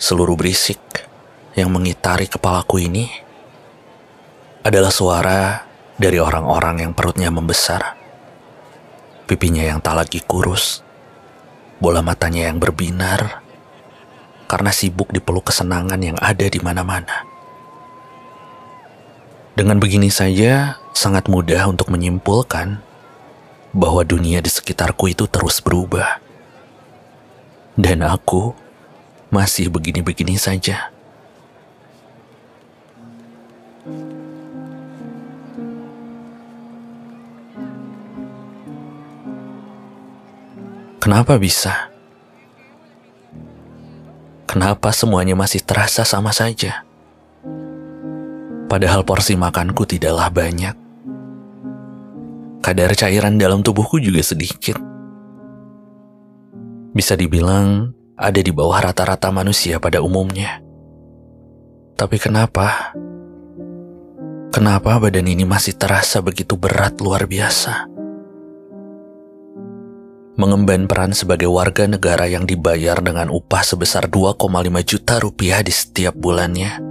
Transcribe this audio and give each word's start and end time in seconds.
seluruh 0.00 0.32
berisik 0.32 0.80
yang 1.52 1.68
mengitari 1.68 2.24
kepalaku 2.24 2.80
ini 2.80 3.12
adalah 4.64 4.88
suara 4.88 5.68
dari 6.00 6.16
orang-orang 6.16 6.88
yang 6.88 6.92
perutnya 6.96 7.28
membesar, 7.28 8.00
pipinya 9.28 9.60
yang 9.60 9.84
tak 9.84 10.00
lagi 10.00 10.24
kurus, 10.24 10.80
bola 11.76 12.00
matanya 12.00 12.48
yang 12.48 12.56
berbinar 12.56 13.44
karena 14.48 14.72
sibuk 14.72 15.12
dipeluk 15.12 15.52
kesenangan 15.52 16.00
yang 16.00 16.16
ada 16.16 16.48
di 16.48 16.58
mana-mana. 16.64 17.28
Dengan 19.52 19.76
begini 19.76 20.08
saja, 20.08 20.80
sangat 20.96 21.28
mudah 21.28 21.68
untuk 21.68 21.92
menyimpulkan 21.92 22.80
bahwa 23.76 24.00
dunia 24.08 24.40
di 24.40 24.48
sekitarku 24.48 25.12
itu 25.12 25.28
terus 25.28 25.60
berubah. 25.60 26.24
Dan 27.76 28.00
aku 28.00 28.69
masih 29.30 29.70
begini-begini 29.70 30.34
saja. 30.34 30.90
Kenapa 41.00 41.40
bisa? 41.40 41.90
Kenapa 44.44 44.90
semuanya 44.90 45.38
masih 45.38 45.62
terasa 45.62 46.02
sama 46.02 46.34
saja? 46.34 46.82
Padahal 48.70 49.02
porsi 49.06 49.34
makanku 49.34 49.86
tidaklah 49.86 50.30
banyak. 50.30 50.74
Kadar 52.60 52.92
cairan 52.92 53.40
dalam 53.40 53.64
tubuhku 53.64 53.96
juga 54.02 54.20
sedikit. 54.20 54.76
Bisa 56.92 57.14
dibilang 57.16 57.94
ada 58.20 58.40
di 58.44 58.52
bawah 58.52 58.92
rata-rata 58.92 59.32
manusia 59.32 59.80
pada 59.80 60.04
umumnya. 60.04 60.60
Tapi 61.96 62.20
kenapa? 62.20 62.92
Kenapa 64.52 65.00
badan 65.00 65.24
ini 65.24 65.48
masih 65.48 65.72
terasa 65.80 66.20
begitu 66.20 66.60
berat 66.60 67.00
luar 67.00 67.24
biasa? 67.24 67.88
Mengemban 70.36 70.84
peran 70.84 71.16
sebagai 71.16 71.48
warga 71.48 71.88
negara 71.88 72.28
yang 72.28 72.44
dibayar 72.44 73.00
dengan 73.00 73.32
upah 73.32 73.64
sebesar 73.64 74.08
2,5 74.08 74.36
juta 74.84 75.16
rupiah 75.20 75.60
di 75.64 75.72
setiap 75.72 76.12
bulannya 76.12 76.90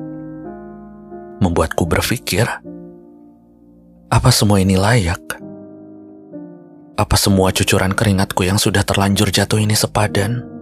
membuatku 1.39 1.87
berpikir, 1.87 2.45
apa 4.11 4.29
semua 4.29 4.59
ini 4.59 4.75
layak? 4.75 5.39
Apa 6.99 7.15
semua 7.15 7.55
cucuran 7.55 7.95
keringatku 7.95 8.43
yang 8.43 8.59
sudah 8.59 8.83
terlanjur 8.83 9.31
jatuh 9.31 9.63
ini 9.63 9.71
sepadan? 9.71 10.58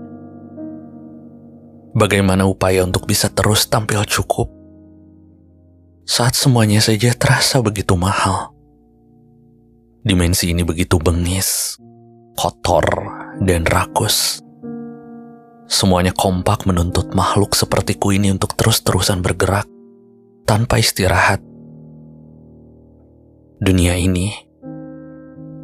Bagaimana 1.97 2.45
upaya 2.45 2.85
untuk 2.85 3.09
bisa 3.09 3.25
terus 3.33 3.65
tampil 3.65 4.05
cukup 4.05 4.53
saat 6.05 6.37
semuanya 6.37 6.77
saja 6.77 7.09
terasa 7.17 7.57
begitu 7.57 7.97
mahal? 7.97 8.53
Dimensi 10.05 10.53
ini 10.53 10.61
begitu 10.61 11.01
bengis, 11.01 11.81
kotor, 12.37 12.85
dan 13.41 13.65
rakus. 13.65 14.45
Semuanya 15.65 16.13
kompak 16.13 16.69
menuntut 16.69 17.17
makhluk 17.17 17.57
sepertiku 17.57 18.13
ini 18.13 18.29
untuk 18.29 18.53
terus-terusan 18.53 19.25
bergerak 19.25 19.65
tanpa 20.45 20.77
istirahat. 20.77 21.41
Dunia 23.57 23.97
ini 23.97 24.31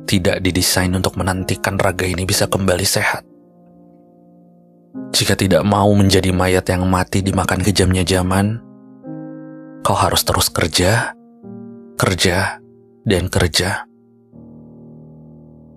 tidak 0.10 0.42
didesain 0.42 0.98
untuk 0.98 1.14
menantikan 1.14 1.78
raga 1.78 2.10
ini 2.10 2.26
bisa 2.26 2.50
kembali 2.50 2.90
sehat. 2.90 3.33
Jika 4.94 5.34
tidak 5.34 5.66
mau 5.66 5.90
menjadi 5.98 6.30
mayat 6.30 6.70
yang 6.70 6.86
mati 6.86 7.26
dimakan 7.26 7.66
kejamnya 7.66 8.06
zaman, 8.06 8.62
kau 9.82 9.98
harus 9.98 10.22
terus 10.22 10.54
kerja, 10.54 11.18
kerja, 11.98 12.62
dan 13.02 13.26
kerja. 13.30 13.90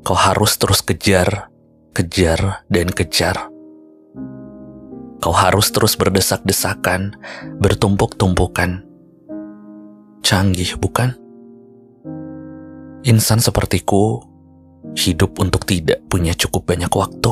Kau 0.05 0.15
harus 0.15 0.55
terus 0.61 0.85
kejar, 0.85 1.49
kejar, 1.97 2.63
dan 2.69 2.93
kejar. 2.93 3.49
Kau 5.25 5.33
harus 5.33 5.73
terus 5.73 5.97
berdesak-desakan, 5.97 7.17
bertumpuk-tumpukan, 7.59 8.87
Canggih, 10.27 10.75
bukan? 10.83 11.15
Insan 13.07 13.39
sepertiku 13.39 14.27
hidup 14.99 15.39
untuk 15.39 15.63
tidak 15.63 16.03
punya 16.11 16.35
cukup 16.35 16.67
banyak 16.67 16.91
waktu. 16.91 17.31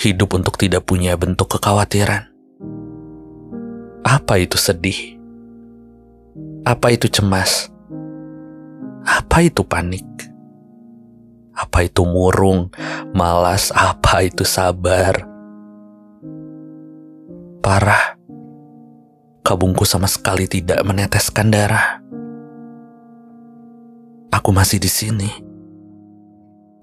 Hidup 0.00 0.32
untuk 0.32 0.56
tidak 0.56 0.88
punya 0.88 1.12
bentuk 1.20 1.52
kekhawatiran. 1.52 2.32
Apa 4.00 4.40
itu 4.40 4.56
sedih? 4.56 5.20
Apa 6.64 6.96
itu 6.96 7.04
cemas? 7.12 7.68
Apa 9.04 9.44
itu 9.44 9.60
panik? 9.60 10.08
Apa 11.52 11.84
itu 11.84 12.08
murung, 12.08 12.72
malas, 13.12 13.68
apa 13.76 14.24
itu 14.24 14.40
sabar? 14.48 15.28
Parah 17.60 18.16
kabungku 19.50 19.82
sama 19.82 20.06
sekali 20.06 20.46
tidak 20.46 20.78
meneteskan 20.86 21.50
darah. 21.50 21.98
Aku 24.30 24.54
masih 24.54 24.78
di 24.78 24.86
sini, 24.86 25.30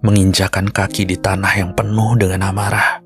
menginjakan 0.04 0.68
kaki 0.68 1.08
di 1.08 1.16
tanah 1.16 1.54
yang 1.56 1.72
penuh 1.72 2.20
dengan 2.20 2.52
amarah, 2.52 3.00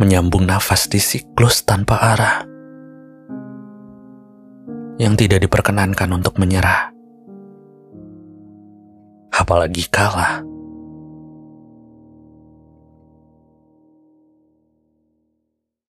menyambung 0.00 0.46
nafas 0.48 0.90
di 0.90 0.98
siklus 0.98 1.62
tanpa 1.62 2.00
arah, 2.00 2.36
yang 4.98 5.14
tidak 5.18 5.42
diperkenankan 5.44 6.10
untuk 6.14 6.38
menyerah, 6.38 6.90
apalagi 9.34 9.86
kalah. 9.90 10.42